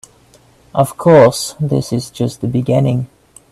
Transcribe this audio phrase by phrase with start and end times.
[0.73, 3.07] Of course, this is just the beginning.